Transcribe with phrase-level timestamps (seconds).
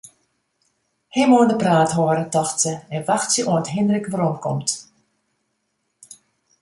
[1.17, 4.69] Him oan 'e praat hâlde, tocht se, en wachtsje oant Hindrik weromkomt.